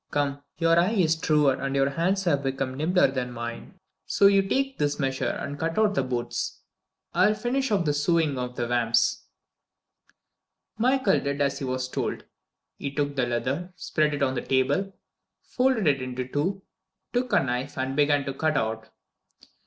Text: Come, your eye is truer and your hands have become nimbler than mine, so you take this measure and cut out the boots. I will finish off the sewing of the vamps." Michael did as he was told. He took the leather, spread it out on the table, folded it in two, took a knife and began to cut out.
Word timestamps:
Come, 0.09 0.41
your 0.57 0.79
eye 0.79 0.93
is 0.95 1.15
truer 1.15 1.53
and 1.61 1.75
your 1.75 1.91
hands 1.91 2.23
have 2.23 2.41
become 2.41 2.73
nimbler 2.75 3.11
than 3.11 3.31
mine, 3.31 3.75
so 4.07 4.25
you 4.25 4.41
take 4.41 4.79
this 4.79 4.97
measure 4.99 5.29
and 5.29 5.59
cut 5.59 5.77
out 5.77 5.93
the 5.93 6.01
boots. 6.01 6.61
I 7.13 7.27
will 7.27 7.35
finish 7.35 7.69
off 7.69 7.85
the 7.85 7.93
sewing 7.93 8.35
of 8.39 8.55
the 8.55 8.65
vamps." 8.65 9.25
Michael 10.79 11.19
did 11.19 11.39
as 11.39 11.59
he 11.59 11.65
was 11.65 11.87
told. 11.87 12.23
He 12.79 12.89
took 12.91 13.15
the 13.15 13.27
leather, 13.27 13.73
spread 13.75 14.15
it 14.15 14.23
out 14.23 14.29
on 14.29 14.33
the 14.33 14.41
table, 14.41 14.91
folded 15.43 15.85
it 15.85 16.01
in 16.01 16.15
two, 16.15 16.63
took 17.13 17.31
a 17.31 17.43
knife 17.43 17.77
and 17.77 17.95
began 17.95 18.25
to 18.25 18.33
cut 18.33 18.57
out. 18.57 18.89